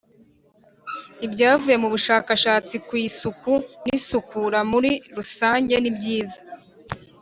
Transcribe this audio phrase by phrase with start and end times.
[1.25, 3.53] Ibyavuye mu bushakashatsi ku isuku
[3.85, 6.39] n isukura muri rusange nibyiza